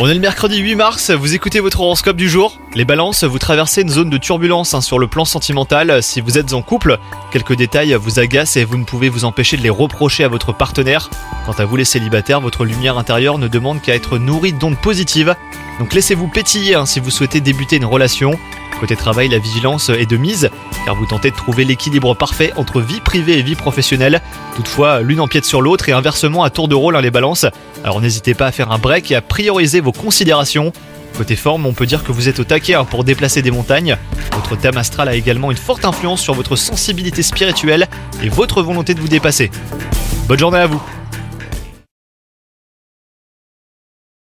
On 0.00 0.06
est 0.06 0.12
le 0.12 0.20
mercredi 0.20 0.58
8 0.58 0.74
mars, 0.74 1.10
vous 1.10 1.34
écoutez 1.34 1.60
votre 1.60 1.80
horoscope 1.80 2.18
du 2.18 2.28
jour? 2.28 2.58
Les 2.74 2.84
balances, 2.84 3.24
vous 3.24 3.38
traversez 3.38 3.80
une 3.80 3.88
zone 3.88 4.10
de 4.10 4.18
turbulence 4.18 4.74
hein, 4.74 4.82
sur 4.82 4.98
le 4.98 5.06
plan 5.06 5.24
sentimental. 5.24 6.02
Si 6.02 6.20
vous 6.20 6.36
êtes 6.36 6.52
en 6.52 6.60
couple, 6.60 6.98
quelques 7.30 7.56
détails 7.56 7.94
vous 7.94 8.18
agacent 8.18 8.58
et 8.58 8.66
vous 8.66 8.76
ne 8.76 8.84
pouvez 8.84 9.08
vous 9.08 9.24
empêcher 9.24 9.56
de 9.56 9.62
les 9.62 9.70
reprocher 9.70 10.24
à 10.24 10.28
votre 10.28 10.52
partenaire. 10.52 11.08
Quant 11.46 11.52
à 11.52 11.64
vous 11.64 11.76
les 11.76 11.86
célibataires, 11.86 12.42
votre 12.42 12.66
lumière 12.66 12.98
intérieure 12.98 13.38
ne 13.38 13.48
demande 13.48 13.80
qu'à 13.80 13.94
être 13.94 14.18
nourrie 14.18 14.52
d'ondes 14.52 14.76
positives. 14.76 15.34
Donc 15.78 15.94
laissez-vous 15.94 16.28
pétiller 16.28 16.74
hein, 16.74 16.86
si 16.86 17.00
vous 17.00 17.10
souhaitez 17.10 17.40
débuter 17.40 17.76
une 17.76 17.84
relation. 17.84 18.38
Côté 18.80 18.94
travail, 18.94 19.28
la 19.28 19.38
vigilance 19.38 19.88
est 19.88 20.06
de 20.06 20.16
mise, 20.16 20.50
car 20.84 20.94
vous 20.94 21.06
tentez 21.06 21.30
de 21.30 21.36
trouver 21.36 21.64
l'équilibre 21.64 22.14
parfait 22.14 22.52
entre 22.56 22.80
vie 22.80 23.00
privée 23.00 23.38
et 23.38 23.42
vie 23.42 23.56
professionnelle. 23.56 24.20
Toutefois, 24.54 25.00
l'une 25.00 25.20
empiète 25.20 25.44
sur 25.44 25.62
l'autre 25.62 25.88
et 25.88 25.92
inversement 25.92 26.44
à 26.44 26.50
tour 26.50 26.68
de 26.68 26.76
rôle 26.76 26.94
hein, 26.94 27.00
les 27.00 27.10
balances. 27.10 27.46
Alors 27.82 28.00
n'hésitez 28.00 28.34
pas 28.34 28.46
à 28.46 28.52
faire 28.52 28.70
un 28.70 28.78
break 28.78 29.10
et 29.10 29.16
à 29.16 29.20
prioriser 29.20 29.80
vos 29.80 29.92
considérations. 29.92 30.72
Côté 31.16 31.34
forme, 31.34 31.66
on 31.66 31.72
peut 31.72 31.86
dire 31.86 32.04
que 32.04 32.12
vous 32.12 32.28
êtes 32.28 32.38
au 32.38 32.44
taquet 32.44 32.74
hein, 32.74 32.84
pour 32.84 33.02
déplacer 33.02 33.42
des 33.42 33.50
montagnes. 33.50 33.96
Votre 34.32 34.56
thème 34.56 34.76
astral 34.76 35.08
a 35.08 35.14
également 35.14 35.50
une 35.50 35.56
forte 35.56 35.84
influence 35.84 36.20
sur 36.20 36.34
votre 36.34 36.54
sensibilité 36.54 37.22
spirituelle 37.22 37.88
et 38.22 38.28
votre 38.28 38.62
volonté 38.62 38.94
de 38.94 39.00
vous 39.00 39.08
dépasser. 39.08 39.50
Bonne 40.28 40.38
journée 40.38 40.58
à 40.58 40.66
vous 40.66 40.80